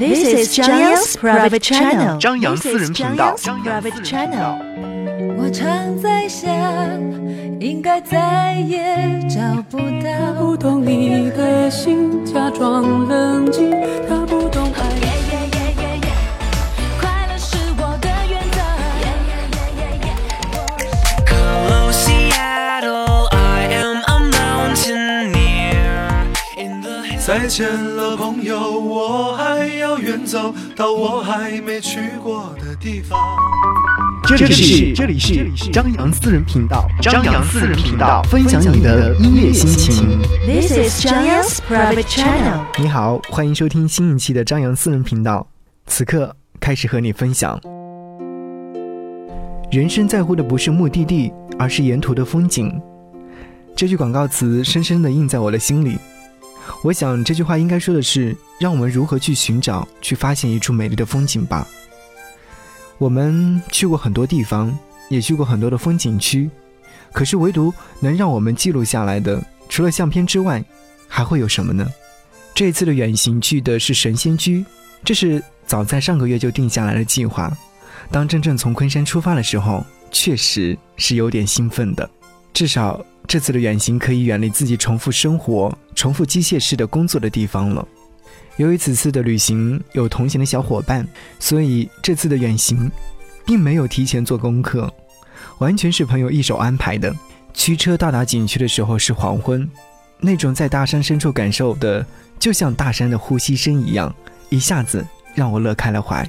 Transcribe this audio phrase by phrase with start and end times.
[0.00, 2.18] This is 张扬 private channel。
[2.18, 3.34] 张扬私人频道。
[3.36, 4.56] 张扬 private channel。
[5.36, 5.68] 我常
[6.00, 6.48] 在想，
[7.60, 8.96] 应该再也
[9.28, 10.32] 找不到。
[10.40, 13.70] 不懂你的心，假装冷静。
[27.50, 33.18] 见了，朋友，我还要远走到我还没去过的地方。
[34.24, 40.20] 这里是这里是张扬私人频道，张扬私人频道，分享你的音乐心情。
[40.46, 42.60] This is 张扬 private channel。
[42.78, 45.44] 你好，欢迎收听新一期的张扬私人频道。
[45.88, 47.60] 此刻开始和你分享，
[49.72, 52.80] 人生在乎的不是目的地，而是沿途的风景。
[53.74, 55.98] 这句广告词深深地印在我的心里。
[56.82, 61.66] 我想这句话应该说的是，让我们如何去寻找、去发现一处美丽的风景吧。
[62.98, 64.76] 我们去过很多地方，
[65.08, 66.50] 也去过很多的风景区，
[67.12, 70.62] 可是唯独能让我们记录下来的，除了相片之外，
[71.08, 71.86] 还会有什么呢？
[72.54, 74.64] 这一次的远行去的是神仙居，
[75.04, 77.50] 这是早在上个月就定下来的计划。
[78.10, 82.08] 当真正从昆山出发的时候，确实是有点兴奋的。
[82.52, 87.86] 至少这次的远行可以远离自己重复生活、重复机械式的工作的地方了。
[88.56, 91.06] 由于此次的旅行有同行的小伙伴，
[91.38, 92.90] 所以这次的远行
[93.44, 94.90] 并没有提前做功课，
[95.58, 97.14] 完全是朋友一手安排的。
[97.52, 99.68] 驱车到达景区的时候是黄昏，
[100.20, 102.06] 那种在大山深处感受的，
[102.38, 104.10] 就像大山的呼吸声一样，
[104.48, 106.26] 一下子让我乐开了怀。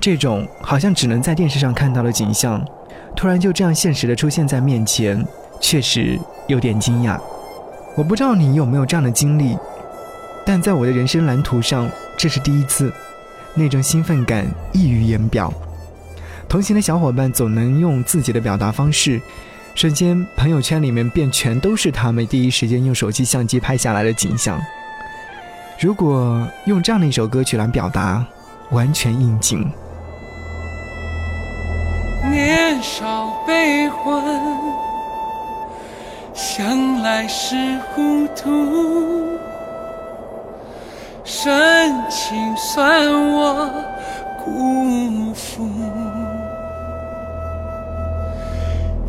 [0.00, 2.66] 这种好像只能在电视上看到的景象，
[3.14, 5.22] 突然就这样现实的出现在面前。
[5.60, 6.18] 确实
[6.48, 7.20] 有点惊讶，
[7.94, 9.56] 我不知道你有没有这样的经历，
[10.46, 12.90] 但在我的人生蓝图上，这是第一次，
[13.54, 15.52] 那种兴奋感溢于言表。
[16.48, 19.20] 同行的小伙伴总能用自己的表达方式，
[19.74, 24.58] 瞬间朋友圈里面便全都是他们第一时间用手机相机拍下来的景象。
[25.78, 28.24] 如果用这样的一首歌曲来表达，
[28.70, 29.70] 完全应景。
[32.30, 34.22] 年少悲欢。
[36.34, 37.56] 向来是
[37.94, 39.38] 糊涂，
[41.24, 43.70] 深情算我
[44.44, 45.68] 辜负。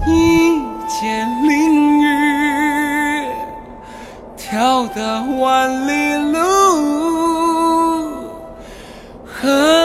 [0.06, 3.25] 一剑凌雨，
[4.35, 6.40] 挑得万里路，
[9.25, 9.83] 何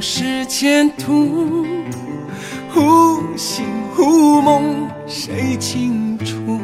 [0.00, 1.66] 是前途。
[2.72, 6.58] 忽醒忽梦，谁清楚？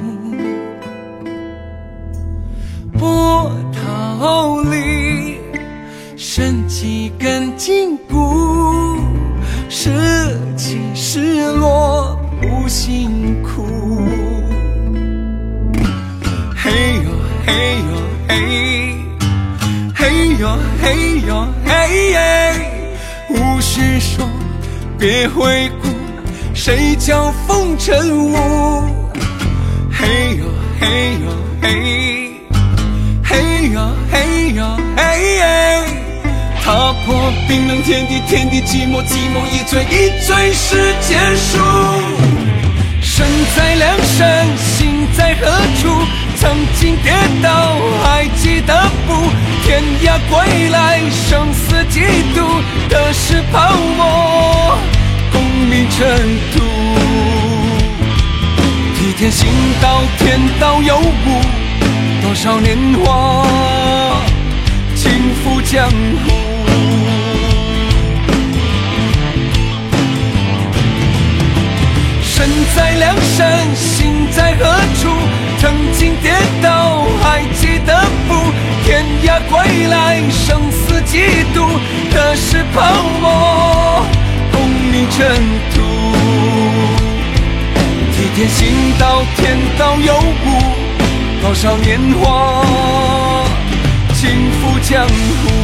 [2.98, 5.38] 波涛里，
[6.16, 8.96] 生几根筋骨。
[9.68, 9.90] 是
[10.56, 13.66] 起是落，不辛苦。
[16.56, 16.70] 嘿
[17.04, 17.10] 呦
[17.44, 17.92] 嘿呦
[18.28, 18.34] 嘿。
[19.94, 20.48] 嘿呦
[20.80, 22.16] 嘿呦嘿耶，
[23.76, 24.26] 无需说，
[24.98, 25.88] 别回顾，
[26.54, 28.34] 谁叫风尘雾？
[29.92, 30.44] 嘿呦
[30.80, 32.40] 嘿呦嘿，
[33.22, 34.64] 嘿呦嘿呦
[34.96, 35.02] 嘿
[35.36, 35.84] 耶，
[36.62, 41.58] 踏破冰冷天地，天地寂寞，寂寞一醉一醉是结束。
[43.02, 45.50] 身在梁山，心在何
[45.82, 45.88] 处？
[46.38, 46.50] 曾
[46.80, 47.12] 经跌
[47.42, 49.12] 倒，还记得不？
[49.66, 52.00] 天涯归来，生死几
[52.36, 52.40] 度？
[52.88, 54.78] 得失泡沫，
[55.32, 56.06] 功名尘
[56.52, 56.60] 土。
[58.94, 59.48] 替天行
[59.82, 61.42] 道，天道有无？
[62.22, 63.44] 多少年华，
[64.94, 65.10] 轻
[65.42, 66.30] 浮江湖。
[72.22, 74.64] 身在梁山，心在何
[75.02, 75.08] 处？
[75.58, 76.32] 曾经跌
[76.62, 78.34] 倒，还记得不？
[78.86, 81.66] 天涯归来，生死几度？
[82.12, 82.80] 何时泡
[83.20, 84.06] 沫，
[84.52, 85.26] 功名尘
[85.74, 85.82] 土。
[88.12, 90.62] 替天行道，天道有无？
[91.42, 92.64] 多少年华，
[94.14, 95.55] 轻浮江湖。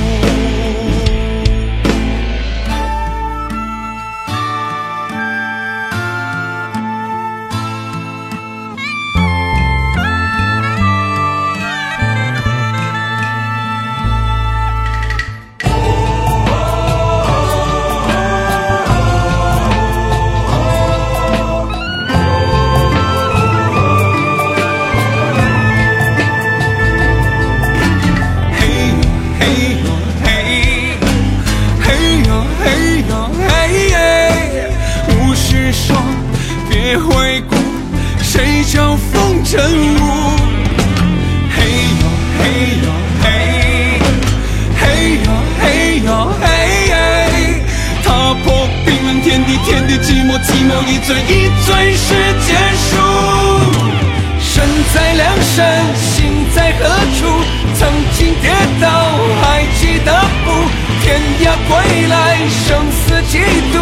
[61.69, 63.38] 归来，生死几
[63.73, 63.76] 度？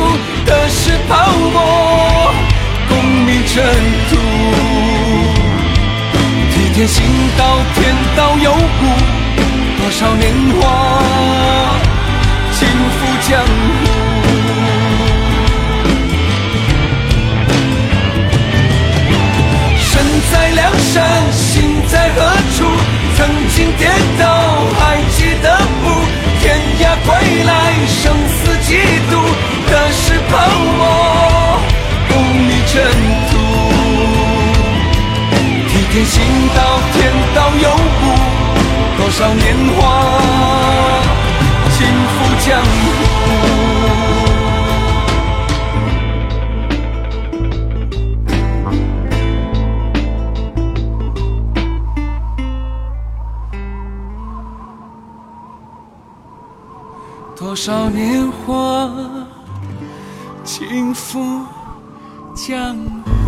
[0.44, 1.12] 得失泡
[1.52, 2.32] 沫，
[2.88, 2.92] 功
[3.26, 3.62] 名尘
[4.08, 4.12] 土。
[6.52, 7.04] 替天行
[7.36, 7.42] 道，
[7.74, 7.78] 天
[8.16, 8.82] 道有故，
[9.78, 10.62] 多少年华，
[12.52, 12.98] 尽付
[13.28, 13.48] 江湖。
[19.78, 19.90] 身
[20.32, 20.98] 在梁山，
[21.32, 22.18] 心在何
[22.56, 22.58] 处？
[23.16, 23.82] 曾经跌
[24.18, 24.24] 倒，
[36.10, 36.58] 替天行道，
[36.92, 36.98] 天
[37.34, 37.70] 道有
[38.00, 38.02] 故，
[38.98, 39.78] 多少年华，
[41.70, 41.78] 尽
[42.10, 42.68] 付江湖。
[57.36, 58.90] 多少年华，
[60.44, 61.46] 尽付
[62.34, 62.74] 江
[63.04, 63.19] 湖。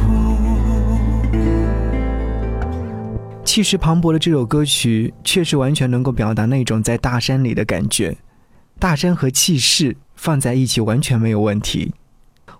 [3.53, 8.17] 气势磅礴的这首歌曲，确实完全能够表达那种在大山里的感觉。
[8.79, 11.93] 大山和气势放在一起完全没有问题。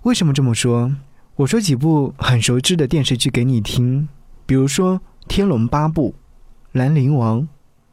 [0.03, 0.95] 为什么这么说？
[1.37, 4.07] 我说几部很熟知的电视剧给你听，
[4.45, 4.97] 比如说
[5.27, 6.11] 《天龙八部》
[6.73, 7.41] 《兰陵王》《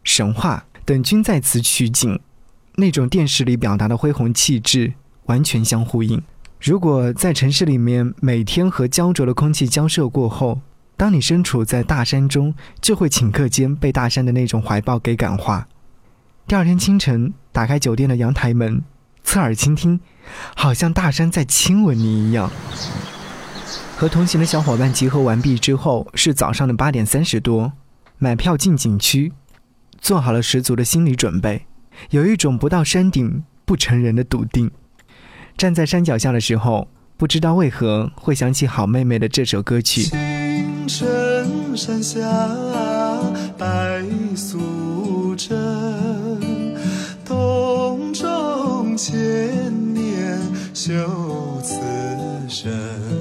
[0.04, 2.20] 神话》等，均在此取景。
[2.76, 4.92] 那种电视里表达的恢宏气质
[5.28, 6.22] 完全相呼应。
[6.60, 10.60] 如果在城市里面每天和焦灼的空气交涉过后，
[11.00, 15.66] 当你身处在大山中，就会顷刻间被大山的那种怀抱给感化。
[16.46, 18.84] 第二天清晨，打开酒店的阳台门，
[19.24, 20.02] 侧耳倾听，
[20.58, 22.52] 好像大山在亲吻你一样。
[23.96, 27.72] 和同行的小伙伴集合完毕之后，是早上的八点三十多，
[28.18, 29.32] 买票进景区，
[30.02, 31.66] 做好了十足的心理准备。
[32.10, 34.70] 有一种不到山顶不成人的笃定。
[35.56, 40.10] 站在山脚下的时候，不知道为何会想起好妹妹的这首歌曲。
[40.90, 42.20] 深山下
[43.56, 44.04] 白
[44.36, 45.56] 素贞，
[47.24, 50.42] 洞中千年
[50.74, 51.76] 修此
[52.48, 53.19] 身。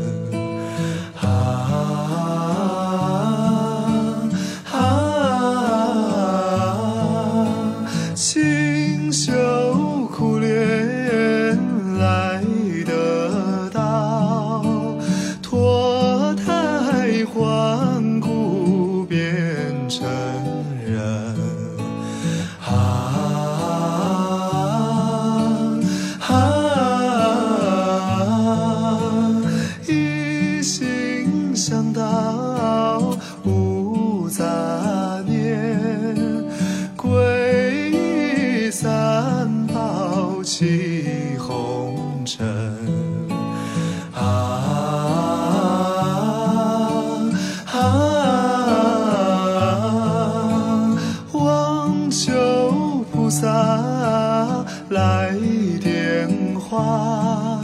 [56.68, 57.62] 花，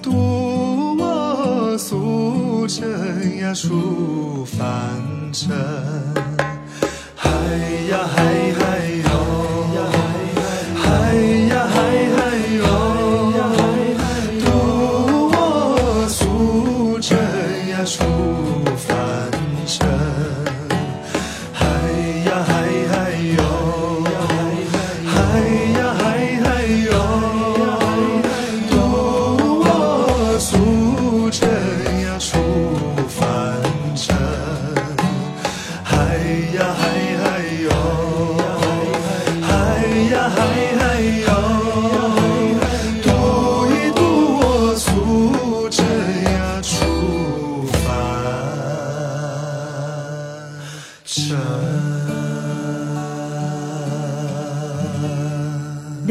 [0.00, 4.62] 渡我素贞呀出凡
[5.30, 5.54] 尘。
[7.14, 7.28] 嗨
[7.90, 8.24] 呀嗨
[8.58, 9.03] 嗨哟，嗨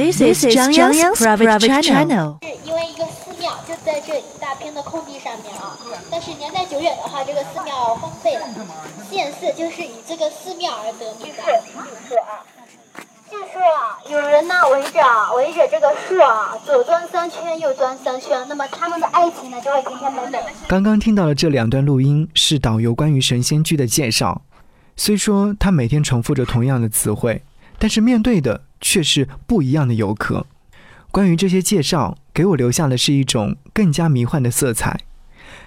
[0.03, 2.35] This is Zhang Yang's private channel.
[2.41, 5.79] 是因为一个寺庙就在这一大片的空地上面啊，
[6.11, 8.45] 但是年代久远的话，这个寺庙荒废了。
[9.09, 11.43] 县寺就是以这个寺庙而得名的。
[13.31, 14.99] 据说啊，有人呢围着
[15.37, 20.39] 围着这个树啊，左转三圈，右转三圈，那么他们的爱情呢就会甜甜美美。
[20.67, 24.41] 刚刚听到的这两段录音是导游关于神仙居的介绍。
[24.97, 27.41] 虽说他每天重复着同样的词汇，
[27.79, 30.45] 但是面对的却是不一样的游客。
[31.09, 34.99] 关于这些介绍，给我留下的是一种更加迷幻的色彩，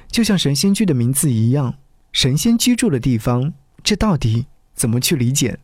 [0.08, 1.74] 就像神仙居的名字一样，
[2.12, 5.58] 神仙居住的地方，这到底怎么去理解？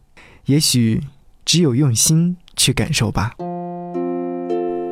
[0.47, 1.03] 也许
[1.45, 3.35] 只有用心去感受吧。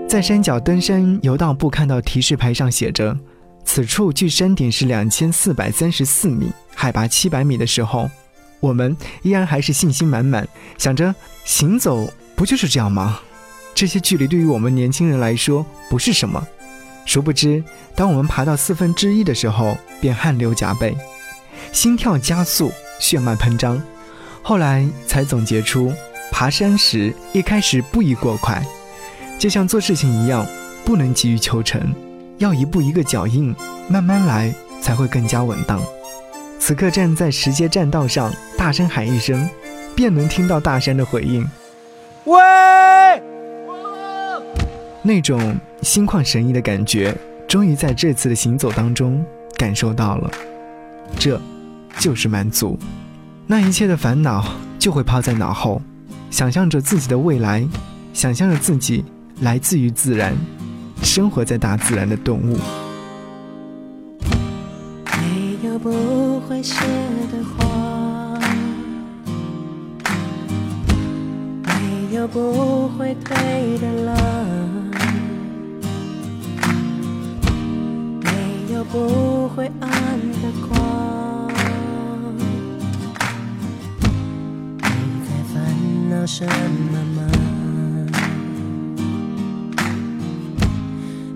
[0.09, 3.19] 在山脚登山游道部看到提示牌上写着。
[3.63, 8.11] 此处距山顶是两千四百三十四米，海拔七百米的时候，
[8.59, 10.49] 我们依然还是信心满满，
[10.79, 11.15] 想着
[11.45, 12.11] 行走
[12.41, 13.21] 不就是这样吗？
[13.75, 16.43] 这些距离对于我们年轻人来说不是什么。
[17.05, 17.63] 殊不知，
[17.95, 20.97] 当我们爬到四分之一的时候，便汗流浃背，
[21.71, 23.79] 心跳加速，血脉喷张。
[24.41, 25.93] 后来才总结出，
[26.33, 28.65] 爬山时一开始不宜过快，
[29.39, 30.47] 就像做事情一样，
[30.83, 31.95] 不能急于求成。
[32.39, 33.55] 要一步一个脚印，
[33.87, 35.79] 慢慢来才会更加稳当。
[36.59, 39.47] 此刻站在石阶栈道上，大声喊一声，
[39.95, 41.47] 便能听到大山的回应。
[42.31, 43.23] 喂！
[45.03, 47.13] 那种心旷神怡的感觉，
[47.49, 49.25] 终于在这次的行走当中
[49.57, 50.31] 感受到了。
[51.19, 51.41] 这，
[51.99, 52.79] 就是满足。
[53.47, 54.45] 那一切的烦恼
[54.79, 55.83] 就会抛在脑后，
[56.31, 57.67] 想象着自己的未来，
[58.13, 59.05] 想象着自己
[59.41, 60.33] 来自于自然。
[61.03, 62.59] 生活在大自然的动物。
[65.19, 66.63] 没有不会
[72.33, 74.15] 不会退的浪，
[78.23, 81.49] 没有不会暗的光。
[84.79, 84.91] 你
[85.27, 85.59] 在烦
[86.09, 87.19] 恼什么吗？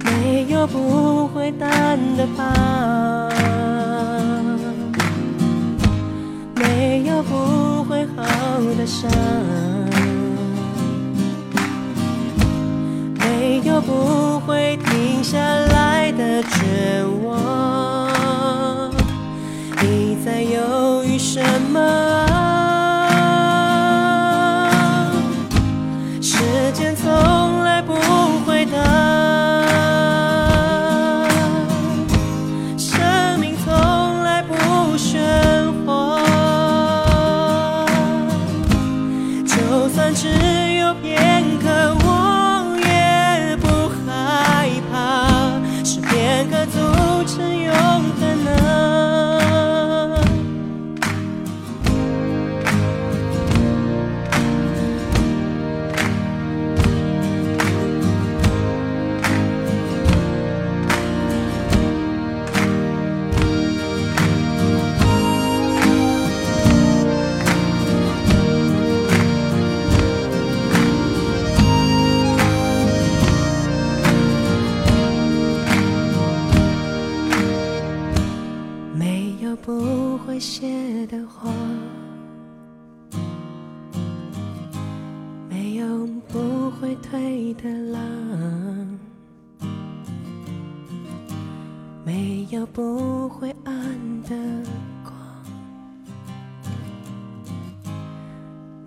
[0.04, 3.28] 没有不会淡的疤，
[6.54, 8.22] 没有不会好
[8.78, 9.10] 的伤，
[13.86, 17.23] 不会停下来的绝望。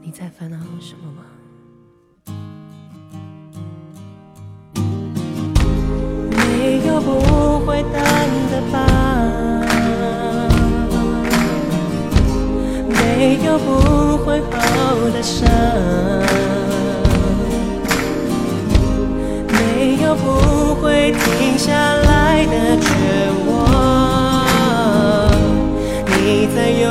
[0.07, 1.21] 你在烦恼什么吗？
[6.31, 8.01] 没有不会淡
[8.49, 8.75] 的疤，
[12.87, 14.55] 没有不会好
[15.11, 15.45] 的伤，
[19.51, 22.87] 没有不会停下来的绝
[23.45, 23.51] 望。
[26.05, 26.87] 你在犹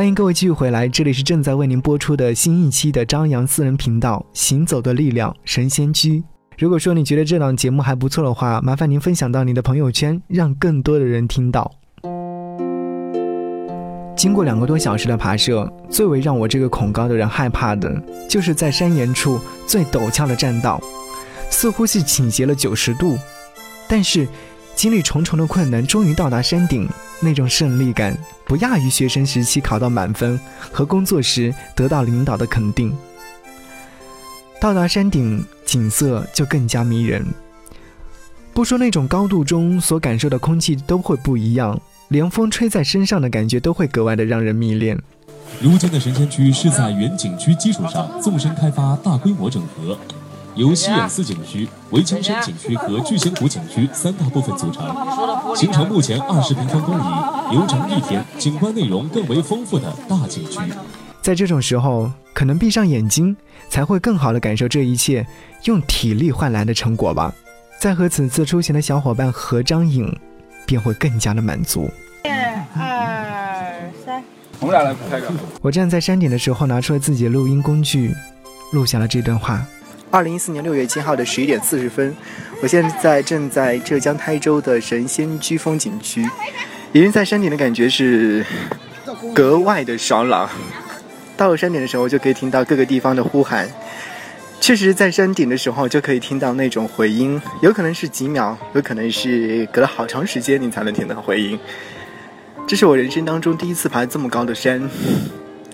[0.00, 6.20] 欢迎各位继续回来，这里是正在为您播出的新一期的张扬私人频道《行走的力量神仙居》。
[6.56, 11.70] 如果说你觉得这档节目还不错的话，麻烦您分享到你的朋友圈，让更多的人听到。
[14.16, 20.80] 经过两个多小时的爬涉，最为让我这个恐高的人害怕的，就是在山岩处最陡峭的栈道，
[21.50, 23.18] 似乎是倾斜了九十度，
[23.86, 24.26] 但是
[24.80, 26.88] 经历重重的困难，终于到达山顶。
[27.20, 30.40] 那种胜利感不亚于学生时期考到满分
[30.72, 32.90] 和工作时得到领导的肯定。
[34.58, 37.22] 到达山顶，景色就更加迷人。
[38.54, 44.98] 不说那种高度中所感受的空气都会不一样，连风吹在身上的感觉都会格外的让人迷恋。
[45.60, 49.98] 如今的神仙区是在原景区基础上纵深开发、大规模整合。
[50.54, 54.84] 由西眼寺景区、围墙山景区和聚仙湖景区三大部分组成，
[55.56, 57.02] 形成目前二十平方公里、
[57.54, 60.58] 游程一天、景观内容更为丰富的大景区。
[61.22, 63.36] 在这种时候，可能闭上眼睛，
[63.68, 65.26] 才会更好的感受这一切
[65.64, 67.32] 用体力换来的成果吧。
[67.78, 70.14] 再和此次出行的小伙伴合张影，
[70.66, 71.90] 便会更加的满足。
[72.74, 74.22] 二三，
[74.60, 75.30] 我们俩来拍个。
[75.62, 78.14] 我站在山顶的时候，拿出了自己的录音工具，
[78.72, 79.64] 录下了这段话。
[80.10, 82.14] 二零一四年六月七号的十一点四十分，
[82.60, 86.28] 我现在正在浙江台州的神仙居风景区。
[86.92, 88.44] 已经在山顶的感觉是
[89.32, 90.50] 格外的爽朗。
[91.36, 93.70] 到了山顶的时候，就可以听到各个地方的呼喊。
[94.60, 101.58] 确实，在山顶的时候就可以听到那种回音，有可能是几秒，有可能是隔了好长时间你才能听到回音。
[102.66, 104.90] 这是我人生当中第一次爬这么高的山。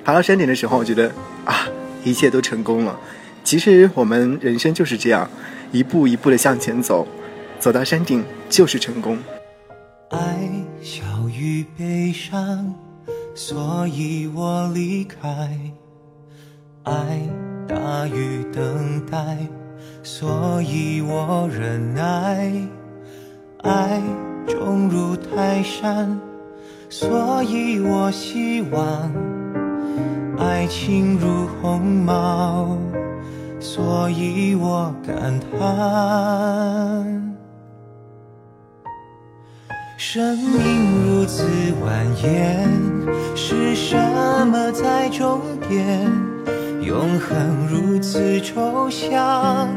[0.05, 1.11] 爬到山顶的时候，我觉得
[1.47, 1.67] 啊，
[2.05, 3.01] 一切都成功了。
[3.47, 5.31] 其实我们人生就是这样，
[5.71, 7.07] 一步一步的向前走，
[7.61, 9.17] 走到山顶就是成功。
[10.11, 10.19] 爱
[10.83, 12.75] 小于悲伤，
[13.37, 15.47] 所以我离开；
[16.83, 17.21] 爱
[17.69, 19.39] 大于等待，
[20.03, 22.51] 所以我忍耐；
[23.63, 24.03] 爱
[24.49, 26.19] 重如泰山，
[26.91, 29.09] 所以我希望；
[30.37, 32.77] 爱情如鸿毛。
[33.59, 37.37] 所以我感叹，
[39.99, 41.43] 生命如此
[41.85, 42.27] 蜿蜒，
[43.35, 43.97] 是什
[44.47, 46.11] 么在终点？
[46.83, 49.69] 永恒如此抽象，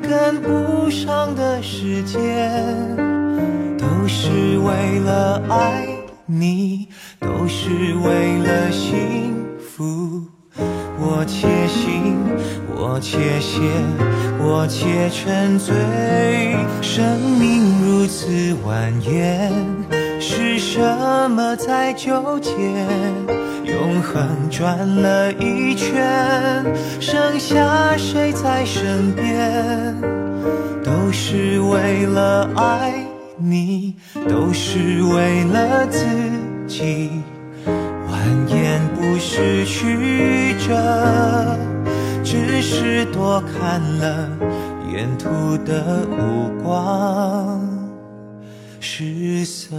[0.00, 2.96] 跟不上的时间，
[3.76, 5.84] 都是为了爱
[6.26, 6.86] 你，
[7.18, 7.70] 都是
[8.04, 10.31] 为了幸福。
[11.04, 12.16] 我且行，
[12.76, 13.60] 我且歇，
[14.38, 15.74] 我且沉醉。
[16.80, 18.28] 生命如此
[18.64, 19.50] 蜿蜒，
[20.20, 20.80] 是什
[21.30, 22.52] 么在纠结？
[23.64, 26.64] 永恒转了一圈，
[27.00, 29.94] 剩下谁在身边？
[30.84, 32.94] 都是为了爱
[33.38, 33.94] 你，
[34.28, 36.04] 都是为了自
[36.68, 37.10] 己。
[37.66, 38.12] 蜿
[38.48, 38.78] 蜒
[39.24, 41.56] 失去着，
[42.24, 44.28] 只是多看了
[44.92, 47.60] 沿途的五光
[48.80, 49.76] 十色。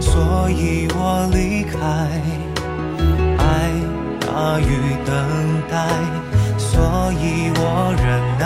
[0.00, 1.78] 所以我离开，
[3.38, 3.70] 爱
[4.18, 5.14] 大于等
[5.70, 5.74] 待，
[6.58, 8.04] 所以我忍
[8.36, 8.44] 耐，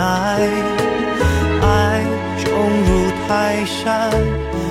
[1.65, 1.65] 爱
[2.43, 2.45] 重
[2.85, 2.89] 如
[3.27, 4.11] 泰山，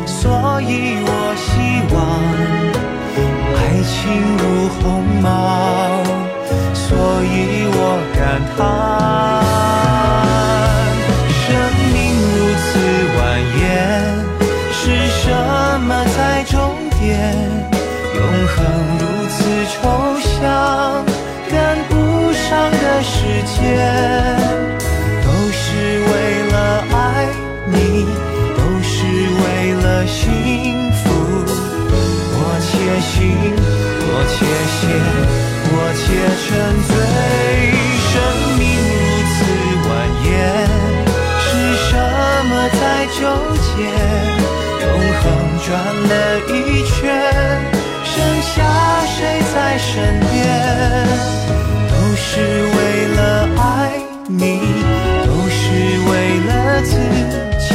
[0.06, 1.48] 所以我希
[1.92, 1.98] 望，
[3.56, 3.98] 爱情
[4.38, 4.42] 如
[4.78, 4.82] 鸿
[5.20, 5.26] 毛，
[6.72, 6.86] 所
[7.24, 7.78] 以我
[8.14, 8.18] 感
[8.56, 9.09] 叹。
[49.80, 50.44] 身边？
[51.88, 52.28] 都是
[52.76, 52.78] 为
[53.16, 53.20] 了
[53.56, 53.60] 爱
[54.28, 54.42] 你，
[55.26, 55.60] 都是
[56.08, 56.12] 为
[56.46, 56.50] 了
[56.82, 56.90] 自
[57.58, 57.68] 己，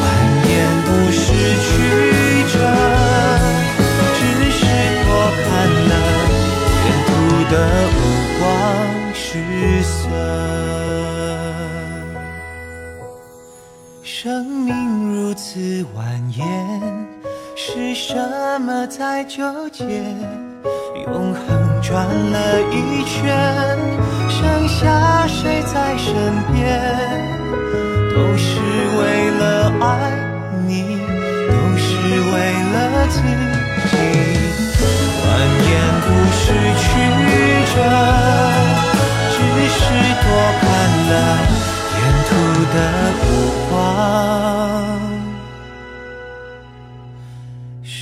[0.00, 0.04] 蜿
[0.44, 0.46] 蜒
[0.84, 1.22] 不是
[1.64, 1.66] 曲
[2.52, 2.56] 折，
[4.14, 4.20] 只
[4.50, 4.60] 是
[5.04, 5.08] 多
[5.42, 5.44] 看
[5.88, 5.92] 了
[6.84, 7.10] 沿途
[7.50, 7.54] 的
[7.90, 7.98] 五
[8.38, 8.42] 光
[9.14, 9.22] 十
[9.82, 9.92] 色。
[14.02, 14.12] 生
[14.46, 14.68] 命
[15.14, 15.42] 如此
[15.94, 15.96] 蜿
[16.32, 16.38] 蜒，
[17.56, 18.14] 是什
[18.60, 19.84] 么在纠结？
[21.06, 21.42] 永恒
[21.82, 23.22] 转了一圈，
[24.28, 26.14] 剩下谁在身
[26.52, 26.80] 边？
[28.14, 28.48] 都是
[28.98, 29.00] 为
[29.38, 29.42] 了
[29.80, 29.84] 爱
[30.66, 30.96] 你，
[31.48, 31.86] 都是
[32.32, 32.34] 为
[32.72, 32.74] 了
[33.08, 33.14] 自
[33.90, 33.92] 己，
[35.20, 35.26] 蜿
[35.60, 35.68] 蜒
[36.00, 36.42] 不是
[36.80, 36.82] 曲
[37.74, 37.76] 折，
[39.30, 39.36] 只
[39.68, 39.76] 是
[40.22, 40.26] 多
[40.60, 40.62] 看
[41.10, 41.12] 了。
[42.00, 42.30] 沿途
[42.74, 42.76] 的
[43.20, 43.28] 五
[43.70, 43.72] 光
[47.82, 47.92] 是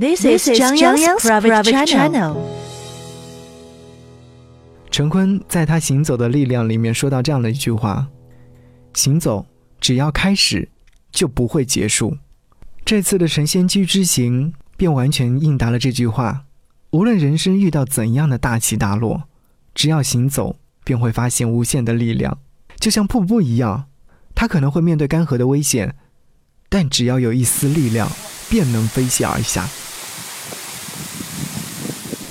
[0.00, 2.34] This is Zhang Yang's private channel.
[4.90, 8.08] 陈坤在他《行走的力量》里面说到这样的一句话
[8.96, 9.44] ：“行走
[9.78, 10.70] 只要开始，
[11.12, 12.16] 就不会结束。”
[12.82, 16.46] 这次的神仙居之行便完全应答了这句话。
[16.92, 19.24] 无论人生遇到怎样的大起大落，
[19.74, 22.38] 只要行走，便会发现无限的力量，
[22.78, 23.84] 就像瀑布一样。
[24.34, 25.94] 它可能会面对干涸的危险，
[26.70, 28.10] 但只要有一丝力量，
[28.48, 29.68] 便能飞泻而下。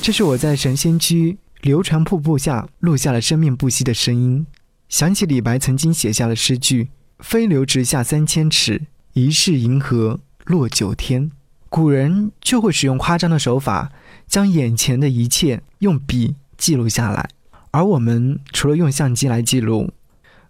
[0.10, 4.44] 这是我在神仙居流传瀑布下录下了生命不息的声音，
[4.88, 6.90] 想起李白曾经写下了诗句
[7.22, 11.30] ：“飞流直下三千尺，疑是银河落九天。”
[11.70, 13.92] 古人就会使用夸张的手法，
[14.26, 17.30] 将眼前的一切用笔记录下来，
[17.70, 19.94] 而我们除了用相机来记录，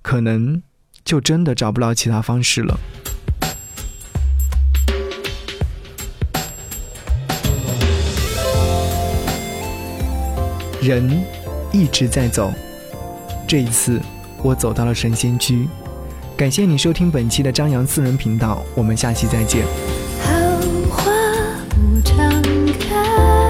[0.01, 0.63] 可能
[1.03, 2.79] 就真的找不到其他方式了。
[10.81, 11.21] 人
[11.73, 12.53] 一直在走，
[13.45, 13.99] 这一次
[14.41, 15.67] 我走到了神仙居。
[16.37, 19.65] 感谢你收听本期的张扬私人频道，我们下期再见。
[20.21, 20.31] 好
[20.89, 21.11] 花
[21.69, 22.41] 不常
[22.79, 23.48] 开，